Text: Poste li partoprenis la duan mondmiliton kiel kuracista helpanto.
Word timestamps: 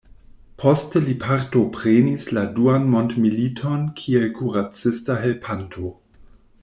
Poste 0.61 1.01
li 1.09 1.13
partoprenis 1.23 2.25
la 2.37 2.45
duan 2.55 2.89
mondmiliton 2.95 3.85
kiel 4.01 4.27
kuracista 4.39 5.19
helpanto. 5.27 5.93